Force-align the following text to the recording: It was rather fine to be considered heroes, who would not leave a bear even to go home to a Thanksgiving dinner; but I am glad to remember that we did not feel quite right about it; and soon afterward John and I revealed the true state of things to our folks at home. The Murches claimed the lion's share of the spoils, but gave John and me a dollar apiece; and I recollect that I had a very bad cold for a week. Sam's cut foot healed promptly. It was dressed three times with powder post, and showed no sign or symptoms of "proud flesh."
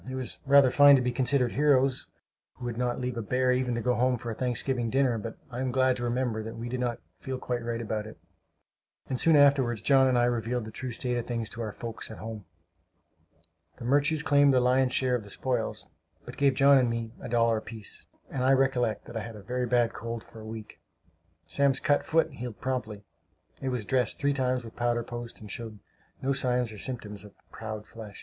It 0.09 0.15
was 0.15 0.39
rather 0.47 0.71
fine 0.71 0.95
to 0.95 1.01
be 1.03 1.11
considered 1.11 1.51
heroes, 1.51 2.07
who 2.53 2.65
would 2.65 2.75
not 2.75 2.99
leave 2.99 3.17
a 3.17 3.21
bear 3.21 3.51
even 3.51 3.75
to 3.75 3.81
go 3.81 3.93
home 3.93 4.17
to 4.17 4.29
a 4.29 4.33
Thanksgiving 4.33 4.89
dinner; 4.89 5.19
but 5.19 5.37
I 5.51 5.59
am 5.59 5.69
glad 5.71 5.95
to 5.97 6.03
remember 6.03 6.41
that 6.41 6.57
we 6.57 6.69
did 6.69 6.79
not 6.79 6.99
feel 7.19 7.37
quite 7.37 7.63
right 7.63 7.79
about 7.79 8.07
it; 8.07 8.17
and 9.07 9.19
soon 9.19 9.35
afterward 9.35 9.75
John 9.83 10.07
and 10.07 10.17
I 10.17 10.23
revealed 10.23 10.65
the 10.65 10.71
true 10.71 10.89
state 10.89 11.17
of 11.17 11.27
things 11.27 11.51
to 11.51 11.61
our 11.61 11.71
folks 11.71 12.09
at 12.09 12.17
home. 12.17 12.45
The 13.77 13.85
Murches 13.85 14.25
claimed 14.25 14.51
the 14.55 14.59
lion's 14.59 14.91
share 14.91 15.13
of 15.13 15.23
the 15.23 15.29
spoils, 15.29 15.85
but 16.25 16.35
gave 16.35 16.55
John 16.55 16.79
and 16.79 16.89
me 16.89 17.11
a 17.21 17.29
dollar 17.29 17.57
apiece; 17.57 18.07
and 18.31 18.43
I 18.43 18.53
recollect 18.53 19.05
that 19.05 19.15
I 19.15 19.21
had 19.21 19.35
a 19.35 19.43
very 19.43 19.67
bad 19.67 19.93
cold 19.93 20.23
for 20.23 20.39
a 20.41 20.45
week. 20.47 20.79
Sam's 21.45 21.79
cut 21.79 22.03
foot 22.07 22.33
healed 22.33 22.59
promptly. 22.59 23.03
It 23.61 23.69
was 23.69 23.85
dressed 23.85 24.17
three 24.17 24.33
times 24.33 24.63
with 24.63 24.75
powder 24.75 25.03
post, 25.03 25.39
and 25.41 25.51
showed 25.51 25.77
no 26.23 26.33
sign 26.33 26.61
or 26.61 26.79
symptoms 26.79 27.23
of 27.23 27.35
"proud 27.51 27.85
flesh." 27.85 28.17